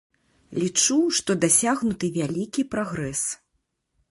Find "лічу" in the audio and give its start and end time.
0.61-0.97